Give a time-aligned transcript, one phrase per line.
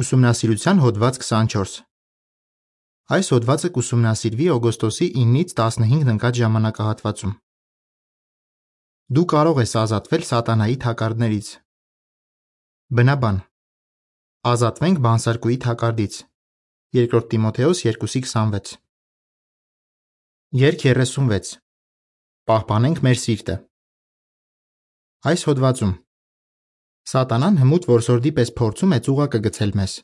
[0.00, 1.72] Ուսումնասիրության հոդված 24
[3.12, 7.34] Այս հոդվածը կուսումնասիրվի օգոստոսի 9-ից 15-ն ընկած ժամանակահատվածում։
[9.12, 11.50] Դու կարող ես ազատվել սատանայի թակարդներից։
[12.96, 13.40] Բնաբան
[14.52, 16.16] Ազատվենք բանսարկուի թակարդից։
[17.00, 18.72] 2 Տիմոթեոս 2:26
[20.62, 21.52] Երկ 36
[22.48, 23.58] Պահպանենք մեր սիրտը։
[25.28, 25.92] Այս հոդվածում
[27.10, 29.94] Սատանան հմուտ որսորդի պես փորձում է ծուղակը գցել մեզ։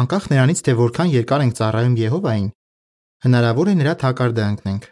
[0.00, 2.48] Անկախ նրանից, թե որքան երկար ենք ծառայում Եհովային,
[3.26, 4.88] հնարավոր է նրա թակարդը ընկնենք։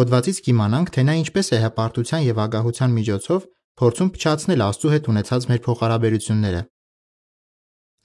[0.00, 3.46] Հոդվածից կիմանանք, թե նա ինչպես է հպարտության եւ ագահության միջոցով
[3.80, 6.62] փորձում փչացնել Աստծո հետ ունեցած մեր փոխհարաբերությունները։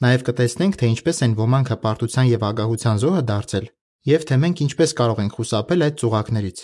[0.05, 3.66] Նաև կտեսնենք, թե ինչպես են ոմանք հպարտության եւ ագահության զոհը դարձել,
[4.12, 6.60] եւ թե մենք ինչպես կարող ենք խուսափել այդ ծուղակներից։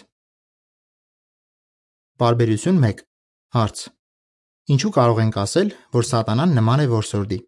[2.22, 3.04] Բարբերություն 1
[3.56, 3.88] Հարց.
[4.70, 7.40] Ինչու կարող ենք ասել, որ սատանան նման է որսորդի։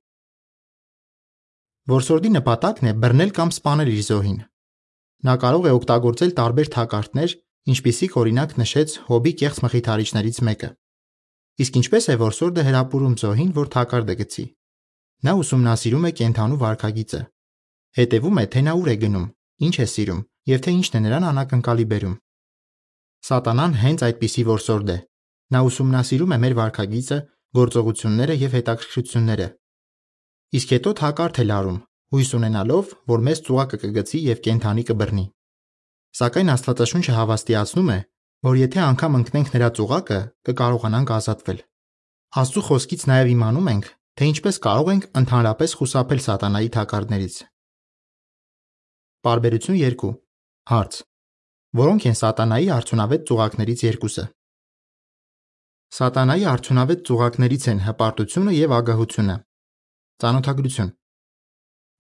[1.94, 4.40] Որսորդի նպատակն է բռնել կամ սպանել իր զոհին։
[5.28, 7.36] Նա կարող է օգտագործել տարբեր թակարդներ,
[7.74, 10.70] ինչպիսիք օրինակ նշեց Հոբի կեղծ մխիթարիչներից մեկը։
[11.64, 14.46] Իսկ ինչպես է որսորդը հրապուրում զոհին, որ թակարդը գցի։
[15.24, 17.22] Նա ուսումնասիրում է կենթանու վարքագիծը։
[17.94, 19.28] Հետևում է, թե նա ուր է գնում,
[19.70, 22.16] ինչ է սիրում եւ թե ինչն է նրան անակնկալի բերում։
[23.24, 24.98] Սատանան հենց այդպիսի որսորդ է,
[25.54, 27.18] Նա ուսումնասիրում է մեր վարքագիծը,
[27.58, 29.48] գործողությունները եւ հետաքրքրությունները։
[30.58, 31.78] Իսկ հետո թակարդ է լարում,
[32.14, 35.26] հույս ունենալով, որ մեզ ծուղակը կգցի եւ կենթանի կբռնի։
[36.14, 38.00] Սակայն Աստվածաշունչը հավաստիացնում է,
[38.44, 41.60] որ եթե անգամ ընկնենք նրա ծուղակը, կկարողանանք ազատվել։
[42.44, 43.88] Աստծո խոսքից նաև իմանում ենք,
[44.18, 47.36] թե ինչպես կարող ենք ընդհանրապես խուսափել սատանայի թակարդներից։
[49.24, 50.14] Բարբերություն 2
[50.74, 51.02] Հարց.
[51.74, 54.26] Որոնք են սատանայի արդյունավետ ծուղակներից երկուսը։
[55.94, 59.34] Սատանայի արդյունավետ ծուղակներից են հպարտությունը եւ ագահությունը։
[60.24, 60.88] Ծանոթագրություն։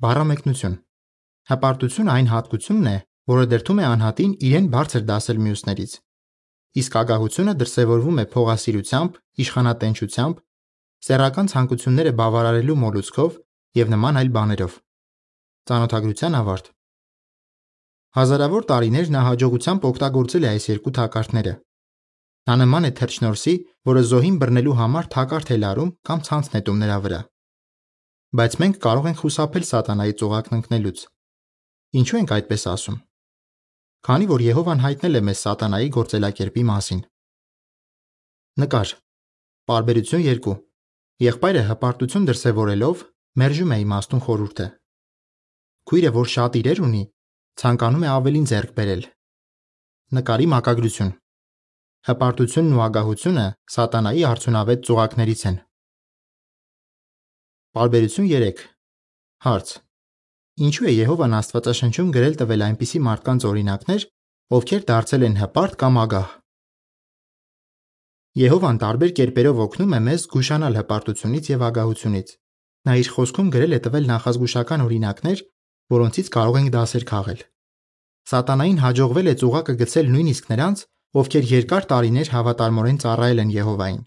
[0.06, 0.78] Բառամեկնություն։
[1.52, 2.96] Հպարտությունը այն հատկությունն է,
[3.34, 5.94] որը դրթում է անհատին իրեն բարձր դասել մյուսներից։
[6.82, 10.40] Իսկ ագահությունը դրսևորվում է փողասիրությամբ, իշխանատենչությամբ,
[11.04, 13.38] սեռական ցանկությունները բավարարելու մոլուցքով
[13.78, 14.80] եւ նման այլ բաներով։
[15.70, 16.72] Ծանոթագրության ավարտ։
[18.18, 21.54] Հազարավոր տարիներ նա հաջողությամբ օգտագործել է այս երկու թակարդները։
[22.50, 23.54] Նա նման է թռչնորսի,
[23.88, 27.20] որը զոհին բռնելու համար թակարդ է լարում կամ ցանց նետում նրա վրա։
[28.40, 31.04] Բայց մենք կարող ենք խուսափել սատանայի ծուղակն ընկնելուց։
[32.02, 33.00] Ինչու ենք այդպես ասում։
[34.04, 37.02] Քանի որ Եհովան հայտնել է մեզ սատանայի գործելակերպի մասին։
[38.64, 38.94] Նկար։
[39.72, 40.56] Պարբերություն 2։
[41.24, 43.08] Եղբայրը հպարտություն դրսևորելով
[43.40, 44.68] մերժում է իմաստուն խորհուրդը։
[45.88, 47.04] Քույրը, որ շատ իրեր ունի,
[47.64, 49.04] ցանկանում է ավելին ձեռք բերել։
[50.18, 51.14] Նկարի մակագրություն։
[52.04, 53.44] Հպարտությունն ու ագահությունը
[53.74, 55.58] սատանայի արդյունավետ ծուղակներից են։
[57.78, 58.64] Պարբերություն 3
[59.48, 59.72] Հարց.
[60.68, 64.06] Ինչու է Եհովան Աստվածաշնչում գրել տվել այնպիսի մարդկանց օրինակներ,
[64.60, 66.28] ովքեր դարձել են հպարտ կամ ագահ։
[68.44, 72.38] Եհովան տարբեր կերպերով օգնում է մեզ զգուշանալ հպարտությունից եւ ագահությունից։
[72.84, 75.44] Նա իր խոսքում գրել է տվել նախազգուշական օրինակներ,
[75.94, 77.44] որոնցից կարող ենք դասեր քաղել։
[78.34, 80.84] Սատանային հաջողվել է ծուղակը գցել նույնիսկ նրանց,
[81.22, 84.02] ովքեր երկար տարիներ հավատարմորեն ծառայել են Եհովային։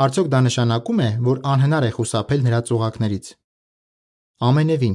[0.00, 3.26] Արդյոք դա նշանակում է, որ անհնար է խուսափել նրա ծուղակներից։
[4.48, 4.94] Ամենևին,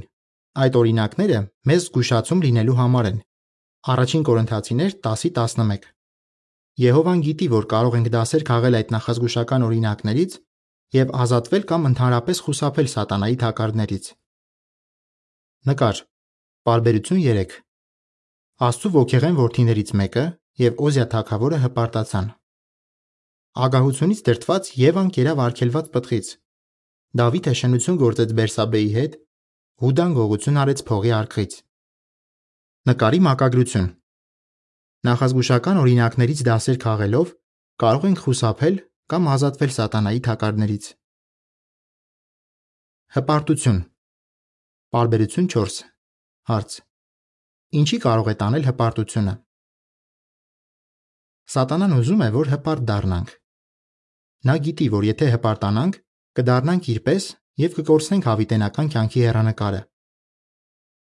[0.65, 3.19] այդ օրինակները մեզ զգուշացում լինելու համար են։
[3.93, 5.85] Առաջին Կորինթացիներ 10:11։
[6.85, 10.33] Եհովան գիտի, որ կարող ենք դասեր քաղել այդ նախազգուշական օրինակներից
[10.95, 14.09] եւ ազատվել կամ ընդհանրապես խուսափել սատանայի թակարդներից։
[15.69, 16.01] Նկար։
[16.65, 17.55] Պարբերություն 3։
[18.65, 20.25] Աստծո ոգեղեն որդիներից մեկը
[20.61, 22.27] եւ Օզիա թագավորը հպարտացան։
[23.65, 26.31] Ագահությունից դրթված Եվան կերավ արգելված պտղից։
[27.19, 29.13] Դավիթը շնություն գործեց Բերսաբեի հետ,
[29.83, 31.55] Հուդան գողություն արեց փողի արքից։
[32.89, 33.87] Նկարի մակագրություն։
[35.05, 37.33] Նախազգուշական օրինակներից դասեր քաղելով
[37.83, 38.77] կարող ենք խուսափել
[39.11, 40.85] կամ ազատվել սատանայի թակարդներից։
[43.15, 43.79] Հպարտություն։
[44.95, 45.81] Պարբերություն 4։
[46.51, 46.77] Հարց.
[47.79, 49.35] Ինչի կարող է տանել հպարտությունը։
[51.53, 53.33] Սատանան ուզում է, որ հպարտ դառնանք։
[54.49, 55.99] Նա գիտի, որ եթե հպարտանանք,
[56.39, 57.27] կդառնանք իր պես
[57.61, 59.81] եւ կկորցնենք հավիտենական կյանքի հեռանկարը։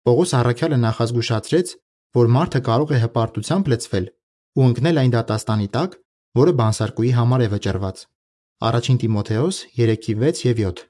[0.03, 1.71] Պողոս առաքյալը նախազգուշացրեց,
[2.19, 4.09] որ մարդը կարող է հպարտությամբ լցվել
[4.53, 5.95] ու ընկնել այն դատաստանի տակ,
[6.43, 8.03] որը բանսարկուի համար է վճռված։
[8.67, 10.83] Առաջին Տիմոթեոս 3:6 եւ 7։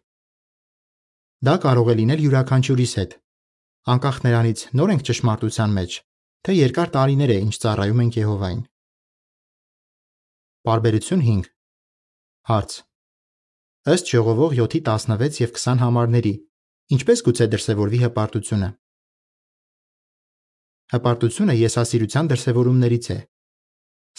[1.47, 3.15] Դա կարող է լինել յուրաքանչյուրիս հետ։
[3.93, 5.91] Անկախ նրանից նոր ենք ճշմարտության մեջ,
[6.43, 8.61] թե երկար տարիներ է ինչ ծառայում ենք Եհովային։
[10.63, 11.47] Պարբերություն 5
[12.47, 12.73] Հարց.
[13.93, 16.31] ըստ ժողովող 7-ի 16 եւ 20 համարների,
[16.95, 18.69] ինչպես գուցե դրսևորվի հպարտությունը։
[20.95, 23.19] Հպարտությունը եսասիրության դրսևորումներից է։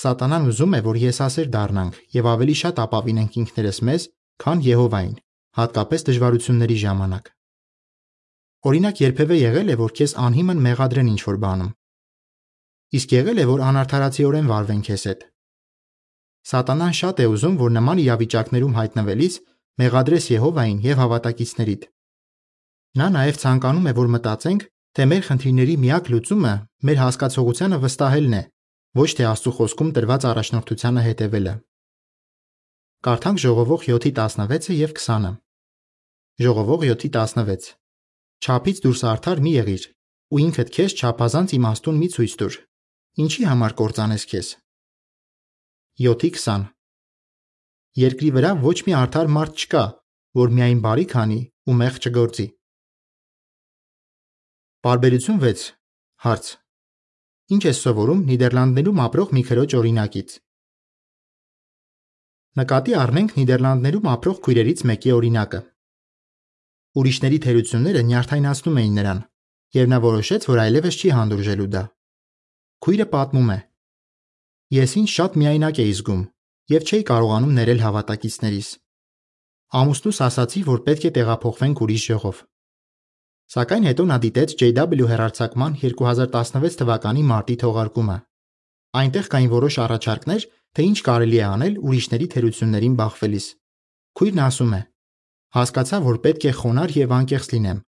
[0.05, 4.08] Սատանան ուզում է, որ եսասեր դառնանք եւ ավելի շատ ապավինենք ինքներս մեզ,
[4.44, 5.19] քան Եհովային,
[5.64, 7.37] հատկապես դժվարությունների ժամանակ։
[8.69, 11.76] Օրինակ, երբևէ եղել է, որ քեզ անհիմն մեղադրեն ինչ-որ բանում։
[13.00, 15.32] Իսկ եղել է, որ անարթարացիորեն վարվեն քեզ հետ։
[16.44, 19.37] Սատանան շատ է ուզում, որ նման իրավիճակներում հայտնվելիս
[19.81, 21.87] մեղադրես Եհովային եւ հավատակիցներիդ։
[23.00, 26.52] Նա նաեւ ցանկանում է, որ մտածենք, թե մեր խնդիրների միակ լուծումը
[26.88, 28.43] մեր հասկացողությանը վստահելն է,
[28.94, 31.55] ոչ թե Աստծո խոսքում տրված առաջնորդությանը հետևելը։
[33.05, 35.32] Կարդանք Ժողովող 7:16-ը եւ 20-ը։
[36.44, 37.73] Ժողովող 7:16
[38.44, 39.85] Չափից դուրս արդար մի եղիր,
[40.35, 42.55] ու ինքդ քեզ չափազանց իմաստուն մի ցույց տուր։
[43.25, 44.49] Ինչի համար կործանես քեզ։
[46.02, 46.62] 7:20
[47.94, 49.82] Երկրի վրա ոչ մի արդար մարդ չկա,
[50.35, 51.37] որ միայն բարի քանի
[51.70, 52.46] ու մեղ չգործի։
[54.82, 55.62] Բարբերություն 6
[56.25, 56.49] Հարց.
[57.55, 60.35] Ինչ է սովորում Նիդերլանդներում ապրող մի քրոջ օրինակից։
[62.58, 65.61] Նկատի առնենք Նիդերլանդներում ապրող քույրերից մեկի օրինակը։
[66.99, 69.23] Ուրիշների թերությունները նյարդայնացնում էին նրան,
[69.79, 71.85] եւ նա որոշեց, որ այլևս չի հանդուրժելու դա։
[72.82, 73.58] Քույրը պատմում է.
[74.72, 76.22] Ես ինձ շատ միայնակ էի զգում
[76.72, 78.69] եւ չէի կարողանում ներել հավատակիցներիս։
[79.81, 82.38] Ամուսնուս ասացի, որ պետք է տեղափոխվենք ուրիշ ժողով։
[83.55, 88.16] Սակայն հետո նա դիտեց JW հերարցակման 2016 թվականի մարտի թողարկումը։
[89.05, 93.46] Այնտեղ կային որոշ առաջարկներ, թե ինչ կարելի է անել ուրիշների թերություններին բախվելիս։
[94.14, 94.82] Քույրն ասում է.
[95.55, 97.82] Հասկացա, որ պետք է խոնար եւ անկեղծ լինեմ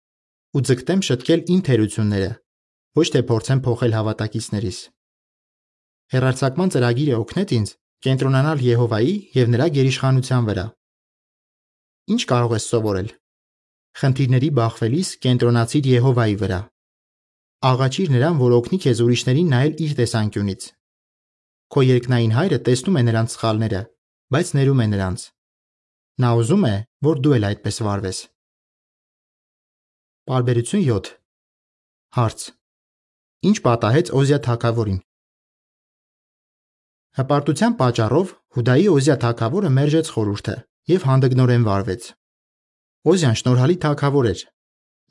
[0.56, 2.30] ու ձգտեմ շտկել իմ թերությունները,
[2.96, 4.78] ոչ թե փորձեմ փոխել հավատակիցներիս։
[6.14, 7.70] Հերարցակման ծրագիրը օգնեց ինձ
[8.06, 10.66] կենտրոնանալ Եհովայի եւ նրա գերիշխանության վրա։
[12.14, 13.10] Ինչ կարող ես սովորել։
[14.02, 16.60] Խնդիրների բախվելիս կենտրոնացիր Եհովայի վրա։
[17.66, 20.68] Աղաչիր նրան, որ օգնի քեզ ուրիշներին նայել իր տեսանկյունից։
[21.74, 23.82] Քո երկնային հայրը տեսնում է նրանց սխալները,
[24.36, 25.26] բայց ներում է նրանց։
[26.22, 26.76] Նա ուզում է,
[27.10, 28.20] որ դու էլ այդպես վարվես։
[30.30, 31.10] Պարբերություն 7
[32.16, 32.46] Հարց.
[33.50, 35.02] Ինչ պատահեց Օզիա թագավորին։
[37.16, 40.56] Հպարտության պատճառով Հուդայի Օզիա թագավորը մերժեց խորհուրդը
[40.92, 42.08] եւ հանդգնորեն վարվեց։
[43.12, 44.42] Օզիան շնորհալի թագավոր էր։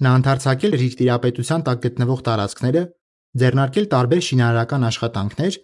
[0.05, 2.83] Նա ընդարձակել իր տիրապետության տակ գտնվող տարածքները,
[3.41, 5.59] ձեռնարկել տարբեր շինարարական աշխատանքներ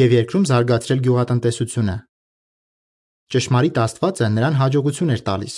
[0.00, 1.96] եւ երկրում զարգացրել գյուղատնտեսությունը։
[3.34, 5.54] Ճշմարիտ Աստվածը նրան հաջողություն էր տալիս։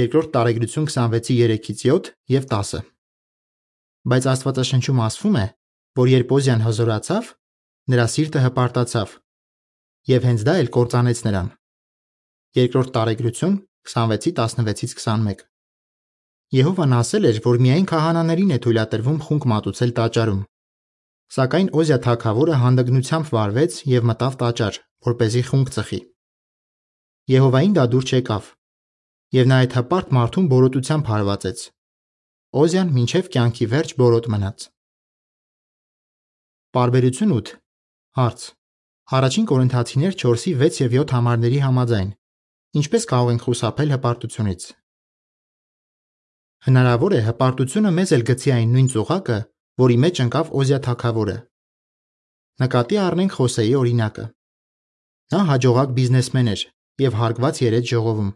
[0.00, 2.82] Երկրորդ տարեգրություն 26-ի 3-ից 7 եւ 10։
[4.10, 5.46] Բայց Աստվածաշնչում ասվում է,
[6.00, 7.30] որ երբ Օզիան հզորացավ,
[7.88, 9.14] նրա սիրտը հպարտացավ,
[10.10, 11.48] եւ հենց դա էլ կործանեց նրան։
[12.60, 13.56] Երկրորդ տարեգրություն
[13.88, 15.42] 26-ի 16-ից 21։
[16.50, 20.40] Եհովան ասել էր, որ միայն քահանաներին է թույլատրվում խունկ մատուցել տաճարում։
[21.30, 26.00] Սակայն Օզիա թագավորը հանդգնությամբ վարվեց եւ մտավ տաճար, որ เป զի խունկ ծխի։
[27.30, 28.50] Եհովային դա դուր չեկավ,
[29.38, 31.64] եւ նա այդ հպարտ մարդուն բորոտությամբ հարվածեց։
[32.60, 34.68] Օզյան մինչև կյանքի վերջ բորոտ մնաց։
[36.74, 37.54] Պարբերություն 8
[38.18, 38.40] Հարց.
[39.10, 42.10] Առաջին Կորինթացիներ 4-ի 6 եւ 7 համարների համաձայն
[42.80, 44.66] ինչպես կարող ենք խուսափել հպարտությունից։
[46.66, 49.38] Հնարավոր է հպարտությունը մեզ էլ գցի այն նույն ծուղակը,
[49.82, 51.36] որի մեջ ընկավ Օզիա թագավորը։
[52.60, 54.26] Նկատի առնենք Խոսեի օրինակը։
[55.30, 56.62] Նա հաջողակ բիզնեսմեն էր
[57.00, 58.30] եւ հարգված երեց ժողովում։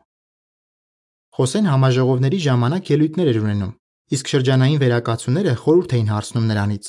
[1.34, 3.72] Խոսեն համաժողովների ժամանակ ելույթներ էր ունենում,
[4.14, 6.84] իսկ շրջանային վերակացուները խորհուրդ էին հարցնում նրանից։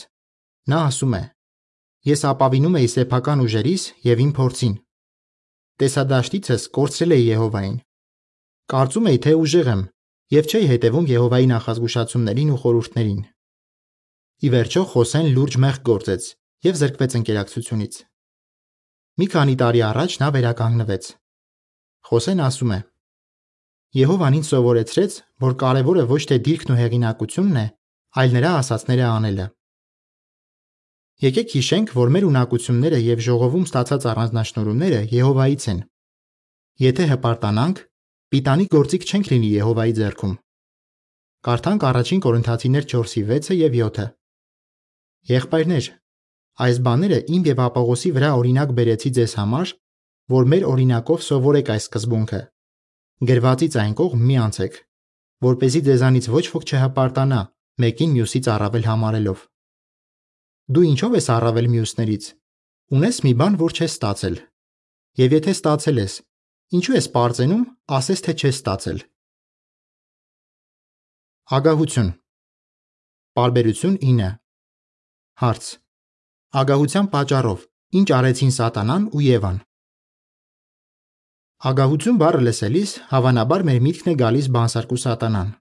[0.69, 1.23] Նա ասում է.
[2.05, 4.73] Ես ապավինում էի սեփական ուժերիս եւ իմ փորձին։
[5.81, 7.77] Տեսադաշտիցս կորցրել էի Եհովային։
[8.73, 9.81] Կարծում էի, թե ուժեղ եմ
[10.35, 13.23] եւ չէի հետևում Եհովայի նախազգուշացումներին ու խորհուրդներին։
[14.45, 16.29] Ի վերջո Խոսեն լուրջ մեղք գործեց
[16.69, 17.99] եւ զրկվեց ընկերակցությունից։
[19.15, 21.11] Մի քանի տարի առաջ նա վերականգնվեց։
[22.05, 22.79] Խոսեն ասում է.
[23.95, 27.67] Եհովան ինձ սովորեցրեց, որ կարևորը ոչ թե դիրքն ու հեղինակությունն է,
[28.21, 29.45] այլ նրա ասածները անելը։
[31.23, 35.77] Եկեք հիշենք, որ մեր ունակությունները եւ ժողովում ստացած առանձնահատկությունները Եհովայից են։
[36.83, 37.77] Եթե հպարտանանք,
[38.35, 40.33] պիտանի գործիք չենք լինի Եհովայի ձեռքում։
[41.47, 44.05] Կարդանք առաջին Կորինթացիներ 4-ի 6-ը եւ 7-ը։
[45.31, 45.89] Եղբայրներ,
[46.67, 49.73] այս բաները իմ եւ Ապողոսի վրա օրինակ բերեցի ձեզ համար,
[50.35, 52.41] որ մեր օրինակով սովորեք այս սկզբունքը.
[53.29, 54.73] գրվածից այն կողմ մի անցեք,
[55.47, 57.41] որ เป զի ձեզանից ոչ ոք չհպարտանա,
[57.79, 59.39] մեկին մյուսից առավել համարելով։
[60.73, 62.29] Դու ինչով ես առավել մյուսներից։
[62.95, 64.39] Ունես մի բան, որ չես ստացել։
[65.21, 66.15] Եվ եթե ստացել ես,
[66.73, 69.01] Ինչու ես པարծենում, ասես թե չես ստացել։
[71.55, 72.07] Ագահություն
[73.37, 74.29] Պարբերություն 9
[75.43, 75.67] Հարց.
[76.61, 77.67] Ագահության պատճառով
[78.01, 79.59] ինչ արեցին Սատանան ու Եվան։
[81.69, 85.53] Ագահություն բառը լսելիս հավանաբար մեր միտքն է գալիս բանսարկու Սատանան։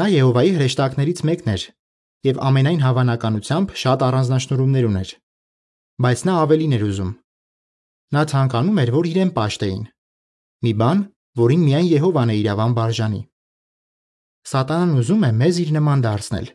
[0.00, 1.68] Նա Եհովայի հրեշտակներից մեկն էր
[2.26, 5.12] եւ ամենայն հավանականությամբ շատ առանձնահատկություններ ուներ։
[6.06, 7.12] Բայց նա ավելին էր ուզում։
[8.16, 9.84] Նա ցանկանում էր, որ իրեն պաշտեին։
[10.66, 10.98] Մի բան,
[11.36, 13.22] որին միայն Եհովան է իրավան բաժանի։
[14.46, 16.46] Սատանան ուզում է մեզ իր նման դարձնել։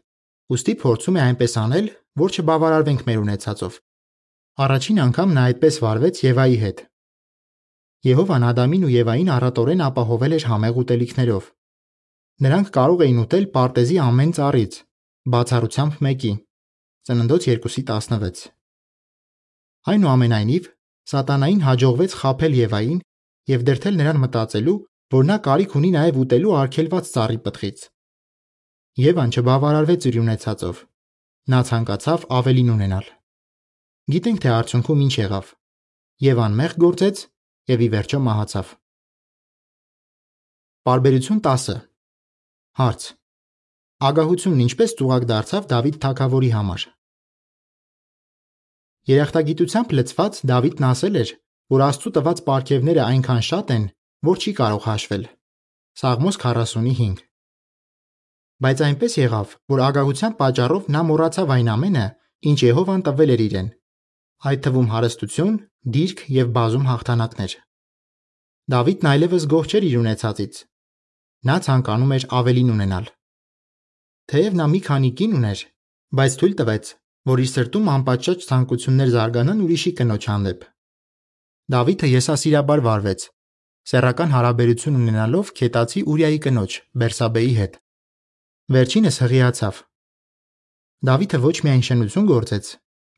[0.51, 1.89] Ոստի փորձում է այնպես անել,
[2.21, 3.79] որ չբավարարվենք մեր ունեցածով։
[4.61, 6.79] Առաջին անգամ նա այդպես վարվեց Եվայի հետ։
[8.11, 11.49] Եհովան Ադամին ու Եվային առատորեն ապահովել էր համեղ ուտելիքներով։
[12.41, 14.73] Նրանք կարող էին ուտել պարտեզի ամեն ծառից,
[15.29, 16.31] բացառությամբ մեկի։
[17.05, 18.41] Ծննդոց 2:16։
[19.91, 20.69] Այնուամենայնիվ,
[21.11, 22.99] Սատանային հաջողվեց խաբել Եվային
[23.51, 24.75] եւ դրդել նրան մտածելու,
[25.13, 27.85] որ նա կարիք ունի նաեւ ուտելու արգելված ծառի պտղից։
[29.01, 30.83] Եվան չբավարարվեց իր ունեցածով։
[31.51, 33.05] Նա ցանկացավ ավելին ունենալ։
[34.11, 35.55] Գիտենք թե արդյունքում ինչ եղավ։
[36.31, 37.23] Եվան մեղ գործեց
[37.71, 38.75] եւ ի վերջո մահացավ։
[40.81, 41.81] Բարբերություն 10
[42.81, 43.20] Հարց.
[44.01, 46.85] Ագահությունն ինչպես ծուղակ դարձավ Դավիթ թագավորի համար։
[49.11, 51.33] Երախտագիտությամբ լցված Դավիթն ասել էր,
[51.73, 53.85] որ Աստծո տված պարգևները այնքան շատ են,
[54.25, 55.27] որ չի կարող հաշվել։
[56.01, 57.21] Սաղմոս 45
[58.61, 62.09] Բայց այնպես եղավ, որ ագահության պատճառով նա մոռացավ այն ամենը,
[62.49, 63.71] ինչ Եհովան տվել էր իրեն,
[64.49, 65.55] այդ թվում հարստություն,
[65.93, 67.57] դիրք եւ բազում հաղթանակներ։
[68.71, 70.61] Դավիթն այլևս գոհ չէր իր ունեցածից։
[71.49, 73.09] Նա ցանկանում էր ավելին ունենալ։
[74.31, 75.61] Թեև նա մի քանի կին ուներ,
[76.15, 76.89] բայց թույլ տվեց,
[77.27, 80.61] որ իր սրտում անպատշաճ ցանկություններ զարգանան ուրիշի կնոջ հանդեպ։
[81.75, 83.25] Դավիթը եսասիրաբար վարվեց,
[83.91, 87.77] սեռական հարաբերություն ունենալով քետացի Ուրիայի կնոջ Բերսաբեի հետ։
[88.71, 89.83] Վերջինս հղիացավ։
[91.11, 92.73] Դավիթը ոչ միայն շնություն գործեց,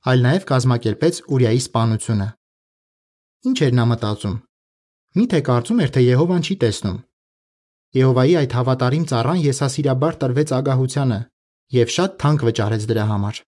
[0.09, 2.29] այլ նաև կազմակերպեց Ուրիայի սպանությունը։
[3.53, 4.37] Ինչ էր նա մտածում։
[5.13, 6.97] Միթե կարծում էր, թե Եհովան չի տեսնում։
[7.93, 11.19] Եհովայի այդ հավատարիմ ծառան եսասիրաբար տրվեց ագահությանը
[11.77, 13.41] եւ շատ թանկ վճարեց դրա համար։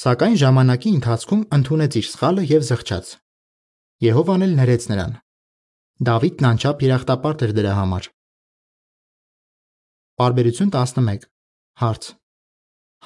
[0.00, 3.10] Սակայն ժամանակի ընթացքում ընդունեց իր սխալը եւ զղջաց։
[4.06, 5.18] Եհովան էլ ներեց նրան։
[6.10, 8.08] Դավիթն անչափ երախտապարտ էր դրա համար։
[10.20, 11.28] Բարբերություն 11
[11.80, 12.08] Հարց.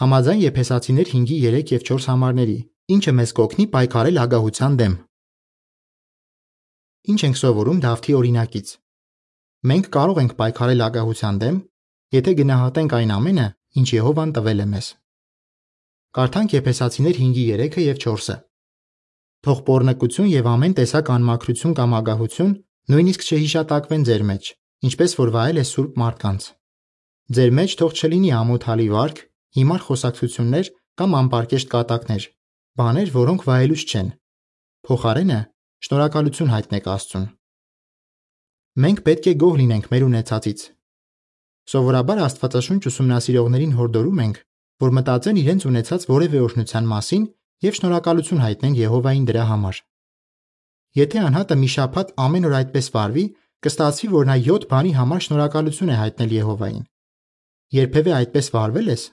[0.04, 2.56] Համաձայն Եփեսացիներ 5-ի 3 եւ 4 համարների,
[2.94, 4.96] ինչը մեզ կօգնի պայքարել ագահության դեմ։
[7.14, 8.72] Ինչ ենք սովորում Դավթի օրինակից։
[9.64, 11.58] Մենք կարող ենք պայքարել ագահության դեմ,
[12.14, 13.44] եթե գնահատենք այն ամենը,
[13.80, 14.88] ինչ Եհովան տվել է մեզ։
[16.14, 18.36] Կարդանք Եփեսացիներ 5-ի 3-ը եւ 4-ը։
[19.44, 22.52] Թող pornokություն եւ ամեն տեսակ անմաքրություն կամ ագահություն
[22.92, 24.50] նույնիսկ չհիշատակվեն ձեր մեջ,
[24.88, 26.48] ինչպես որ վայել է սուրբ մարդկանց։
[27.34, 29.22] Ձեր մեջ թող չլինի ամոթալի վարք,
[29.58, 32.28] հիմար խոսակցություններ կամ անպարկեշտ կատակներ,
[32.84, 34.12] բաներ, որոնք վայելուց չեն։
[34.84, 35.40] Փոխարենը
[35.88, 37.26] շնորհակալություն հայտնեք Աստծուն։
[38.74, 40.62] Մենք պետք է գոհ լինենք մեր ունեցածից։
[41.70, 44.38] Սովորաբար Աստվածաշունչ ուսումնասիրողներին հորդորում ենք,
[44.84, 47.26] որ մտածեն իրենց ունեցած որևէ օրհնության մասին
[47.64, 49.82] եւ շնորհակալություն հայտնեն Եհովային դրա համար։
[50.98, 53.26] Եթե անհատը մի շաբաթ ամեն օր այդպես վարվի,
[53.64, 56.88] կստացվի, որ նա 7 բանի համար շնորհակալություն է հայտնել Եհովային։
[57.74, 59.04] Երբևէ այդպես վարվել ես,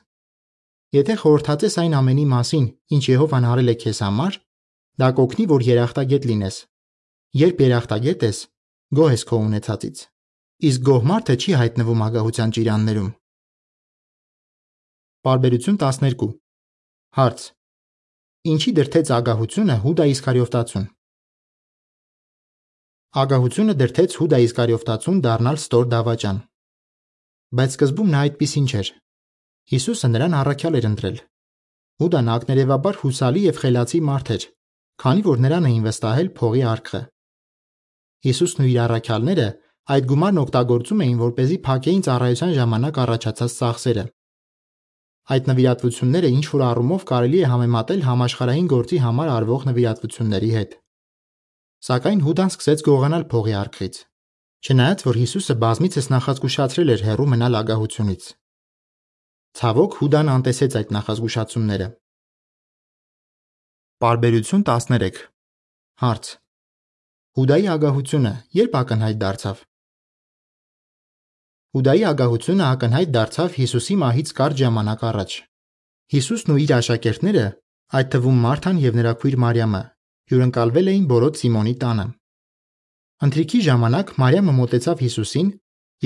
[0.91, 2.63] Եթե խորհրդածես այն ամենի մասին,
[2.95, 4.33] ինչ Եհովան արել է քեզ համար,
[4.99, 6.57] դա կօգնի, որ երախտագետ լինես։
[7.41, 8.39] Երբ երախտագետ ես,
[8.97, 9.99] գոհ ես քո ունեցածից։
[10.67, 13.11] Իսկ գոհ մարդը չի հայտնվում ագահության ճիրաններում։
[15.27, 16.25] Բարբերություն 12
[17.17, 17.45] Հարց.
[18.51, 20.87] Ինչի դրթեց ագահությունը Հուդա Իսկարիովտացուն։
[23.23, 26.43] Ագահությունը դրթեց Հուդա Իսկարիովտացուն դառնալ ստոր դավաճան։
[27.61, 28.91] Բայց սկզբում նա այդպեսին չէր։
[29.71, 31.17] Հիսուսը նրան առաքյալ էր ընտրել։
[32.03, 34.45] Հուդան ակներևաբար հուսալի եւ խելացի մարդ էր,
[35.05, 37.03] քանի որ նրան էին վստահել փողի արքղը։
[38.25, 39.47] Հիսուսն ու իր առաքյալները
[39.91, 44.03] այդ գումարն օգտագործում էին, որպեսզի փակեին ծառայության ժամանակ առաջացած ծախսերը։
[45.31, 50.77] Այդ նվիրատվությունները ինչ որ առումով կարելի է համեմատել համաշխարհային գործի համար արվող նվիրատվությունների հետ։
[51.81, 53.95] Սակայն Հուդան սկսեց գողանալ փողի արքղից։
[54.61, 58.27] Չնայած որ Հիսուսը բազմիցս նախազգուշացրել էր հերո մնալ ագահությունից։
[59.61, 61.87] Ցավոք Հուդան անտեսեց այդ նախազգուշացումները։
[64.01, 65.25] Պարբերություն 13
[66.01, 66.29] Հարց.
[67.39, 69.59] Հուդայի ագահությունը երբ ակնհայտ դարձավ։
[71.75, 75.35] Հուդայի ագահությունը ակնհայտ դարձավ Հիսուսի մահից կարճ ժամանակ առաջ։
[76.11, 77.45] Հիսուսն ու իր աշակերտները,
[77.99, 79.81] այդ թվում Մարթան եւ նրա քույր Մարիամը,
[80.31, 82.05] հյուրընկալվել էին Բորոտ Սիմոնի տանը։
[83.31, 85.53] Ընթրիքի ժամանակ Մարիամը մոտեցավ Հիսուսին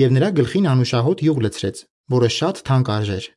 [0.06, 1.82] եւ նրա գլխին անուշահոտ յուղ լցրեց,
[2.14, 3.28] որը շատ թանկ արժեր։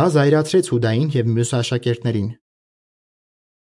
[0.00, 2.28] Դա զայրացրեց Հուդային եւ մյուս աշակերտներին։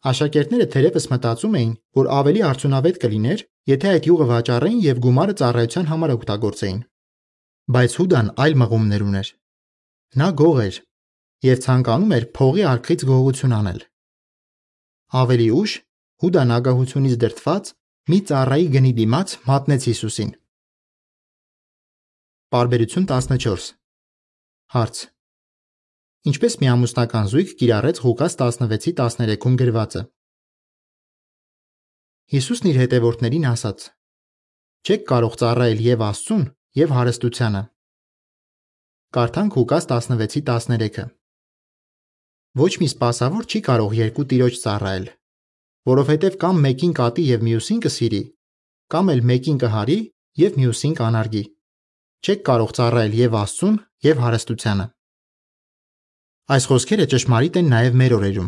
[0.09, 5.89] Աշակերտները թերևս մտածում էին, որ ավելի արդյունավետ կլիներ, եթե այդ յուղը վաճառեին եւ գումարը ծառայության
[5.91, 6.79] համար օգտագործեին։
[7.75, 9.29] Բայց Հուդան այլ մղումներ ուներ։
[10.21, 10.79] Նա գող էր
[11.45, 13.79] եւ ցանկանում էր փողի արքից գողություն անել։
[15.21, 15.71] Ավելի ուշ
[16.21, 17.71] Հուդան ագահությունից դրթված
[18.11, 20.31] մի ծառայի գնի դիմաց մատնեց Հիսուսին։
[22.51, 23.73] Բարբերություն 14
[24.71, 24.95] Հարց.
[26.21, 30.01] Ինչպես մի ամուսնական զույգ կիրառեց Ղուկաս 16-ի 13-ում գրվածը։
[32.33, 33.85] Հիսուսն իր հետևորդներին ասաց.
[34.85, 36.43] Չեք կարող ծառայել եւ Աստծուն,
[36.81, 37.63] եւ հարստությանը։
[39.17, 41.07] Կարդանք Ղուկաս 16-ի 13-ը։
[42.61, 45.11] Ոչ մի սպասավոր չի կարող երկու տիրոջ ծառայել,
[45.89, 48.23] որովհետև կամ մեկին կատի եւ մյուսին կսիրի,
[48.93, 49.99] կամ էլ մեկին կհարի
[50.45, 51.45] եւ մյուսին կանարգի։
[52.21, 54.91] Չեք կարող ծառայել եւ Աստծուն, եւ հարստությանը։
[56.51, 58.47] Այս խոսքերը ճշմարիտ են նաև մեր օրերում։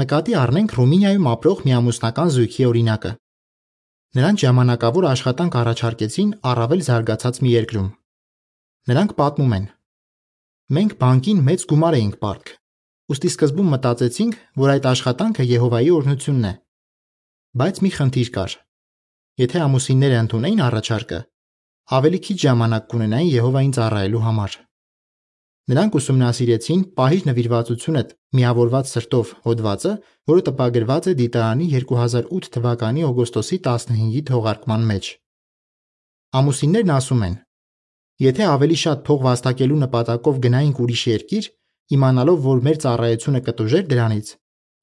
[0.00, 3.12] Նկատի առնենք Ռումինիայում ապրող մի ամուսնական զույգի օրինակը։
[4.18, 7.88] Նրանց ժամանակավոր աշխատանք առաջարկեցին առավել զարգացած մի երկրում։
[8.92, 9.66] Նրանք պատմում են.
[10.76, 12.54] Մենք բանկին մեծ գումար էինք պարտք։
[13.10, 16.54] Ոստի սկզբում մտածեցինք, որ այդ աշխատանքը Եհովայի օրհնությունն է։
[17.60, 18.58] Բայց մի խնդիր կար։
[19.40, 21.20] Եթե ամուսինները ընդունեին առաջարկը,
[21.96, 24.64] ավելի քիչ ժամանակ կունենային Եհովային ծառայելու համար։
[25.70, 29.92] Նրանք ուսումնասիրեցին «Պահիր նվիրվածությունդ միավորված սրտով» հոդվածը,
[30.30, 35.10] որը տպագրված է Դիտարանի 2008 թվականի օգոստոսի 15-ի թողարկման մեջ։
[36.40, 37.38] Ամուսիններն ասում են.
[38.26, 41.48] Եթե ավելի շատ փող վաստակելու նպատակով գնայինք ուրիշ երկիր,
[41.94, 44.34] իմանալով, որ մեր ծառայությունը կտուժեր դրանից,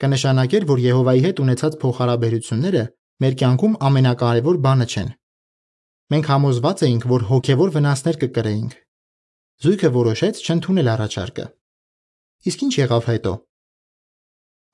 [0.08, 2.84] կնշանակեր, որ Եհովայի հետ ունեցած փոխհարաբերությունները
[3.27, 5.15] մեր կյանքում ամենակարևոր բանը չեն։
[6.15, 8.75] Մենք համոզված էինք, որ հոգևոր վնասներ կկրեինք,
[9.58, 11.46] Զույգը որոշեց չընդունել առաջարկը։
[12.50, 13.32] Իսկ ինչ եղավ հետո։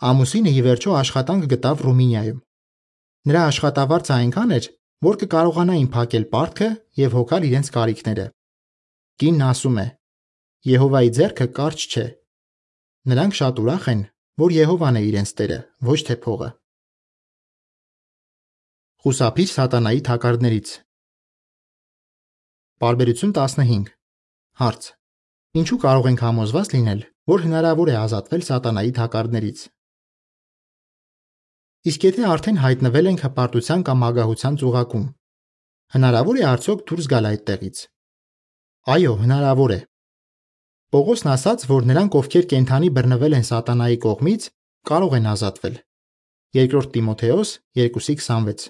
[0.10, 2.41] Ամուսինը ի վերջո աշխատանք գտավ Ռումինիայում։
[3.32, 4.67] Նրա աշխատավարձը այնքան էր,
[5.08, 6.69] որ կկարողանային փակել պարտքը
[7.00, 8.28] եւ հոգալ իրենց կարիքները։
[9.24, 9.88] Կինն ասում է.
[10.74, 12.06] Եհովայի ձեռքը կարճ չէ։
[13.13, 14.06] Նրանք շատ ուրախ են,
[14.43, 16.54] որ Եհովան է իրենց Տերը, ոչ թե փողը։
[19.04, 20.78] Խուսափիր սատանայի թակարդներից։
[22.84, 24.03] Բարբերություն 15
[24.62, 24.88] Հարց.
[25.58, 29.63] Ինչու կարող ենք համոզված լինել, որ հնարավոր է ազատվել սատանայի թակարդներից։
[31.89, 35.08] Իսկ եթե արդեն հայտնվել ենք հպարտության կամ ագահության ծուղակում,
[35.96, 37.82] հնարավոր է արդյոք դուրս գալ այդտեղից։
[38.94, 39.80] Այո, հնարավոր է։
[40.94, 44.48] Պողոսն ասաց, որ նրանք, ովքեր կենթանի բռնվել են սատանայի կողմից,
[44.89, 45.76] կարող են ազատվել։
[46.62, 48.70] 2 Տիմոթեոս 2:26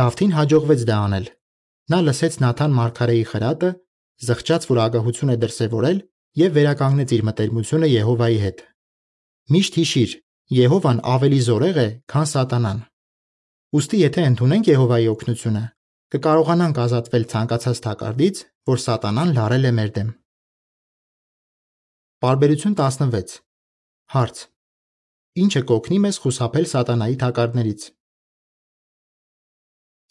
[0.00, 1.26] Դավթին հաջողվեց դա անել։
[1.92, 3.70] Նա լսեց Նաթան Մարգարեի խրատը
[4.28, 5.98] զղջաց, որ ագահություն է դրսևորել
[6.40, 8.62] եւ վերականգնեց իր մտերմությունը Եհովայի հետ։
[9.54, 10.14] Միշտ հիշիր,
[10.60, 12.80] Եհովան ավելի զորեղ է, քան Սատանան։
[13.80, 15.64] Ոստի եթե ընդունենք Եհովայի օգնությունը,
[16.14, 20.10] կկարողանանք ազատվել ցանկացած թակարդից, որ Սատանան լարել է մեր դեմ։
[22.20, 23.38] Բարբերություն 16
[24.10, 24.40] Հարց.
[25.40, 27.82] Ինչը կօգնի մեզ խուսափել սատանայի թակարդներից։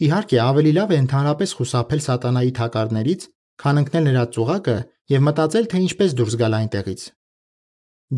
[0.07, 3.25] Իհարկե, ավելի լավ է ընդհանրապես խուսափել սատանայի թակարդներից,
[3.59, 4.77] քան ընկնել նրա ծուղակը
[5.13, 7.01] եւ մտածել, թե ինչպես դուրս գալ այնտեղից։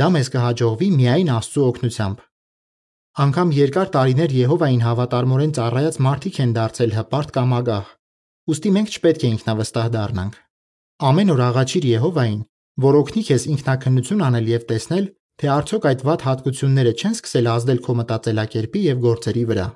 [0.01, 2.19] Դա մեզ կհաջողվի միայն Աստծո օգնությամբ։
[3.21, 7.89] Անկամ երկար տարիներ Եհովային հավատարմորեն ծառայած մարդիկ են դարձել հպարտ կամ ագահ։
[8.51, 10.37] Ոստի մենք չպետք է ինքնավստահ դառնանք։
[11.11, 12.39] Ամեն օր աղաչիր Եհովային,
[12.85, 15.05] որ օգնի քեզ ինքնակնություն անել եւ տեսնել,
[15.41, 19.67] թե արդյոք այդ վատ հատկությունները չեն սկսել ազդել քո մտածելակերպի եւ գործերի վրա։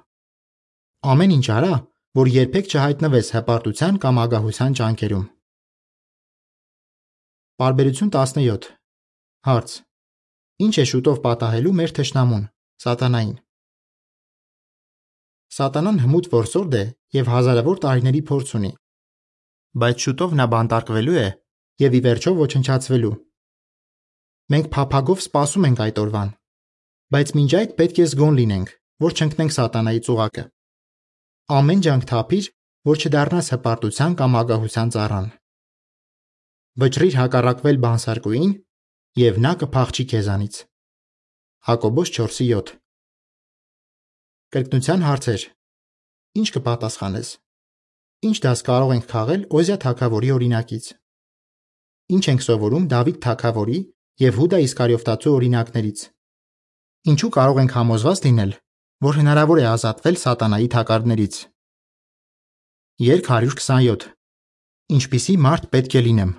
[1.12, 1.76] Ամեն ինչ արա,
[2.16, 5.26] որ երբեք չհայտնվես հպարտության կամ ագահության ճանկերում։
[7.56, 8.66] Պարբերություն 17
[9.48, 9.74] Հարց.
[10.66, 12.42] Ինչ է շուտով պատահելու մեր թշնամուն՝
[12.84, 13.38] Սատանային։
[15.56, 16.82] Սատանան հմուտ որսորդ է
[17.16, 18.72] եւ հազարավոր տարիների փորձ ունի։
[19.86, 21.30] Բայց շուտով նա բանտարկվելու է
[21.86, 23.14] եւ ի վերջո ոչնչացվելու։
[24.52, 26.36] Մենք փափագով սպասում ենք այդ օրվան,
[27.16, 28.76] բայց մինչ այդ պետք է զգոն լինենք,
[29.08, 30.46] որ չընկնենք Սատանայի ծուղակը։
[31.56, 32.54] Ամեն ջանք թափիր,
[32.92, 35.34] որ չդառնաս հպարտության կամ ագահության ծառան
[36.82, 38.50] վճռիր հակառակվել բանսարկուին,
[39.16, 40.58] եւ նա կփախչի քեզանից։
[41.70, 42.74] Հակոբոս 4:7
[44.56, 45.46] Կրկնության հարցեր։
[46.36, 47.30] Ինչ կպատասխանես։
[48.28, 50.86] Ինչ դաս կարող ենք քաղել Օզիա թագավորի օրինակից։
[52.16, 53.80] Ինչ ենք սովորում Դավիթ թագավորի
[54.26, 56.00] եւ Հուդա Իսկարիովտացու օրինակներից։
[57.16, 58.52] Ինչու կարող ենք համոզված լինել,
[59.06, 61.36] որ հնարավոր է ազատվել սատանայի թակարդներից։
[63.06, 64.10] Երկ 127
[64.96, 66.32] Ինչպիսի մարդ պետք է լինեմ։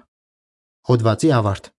[0.86, 1.72] Հոդվացի ավարտ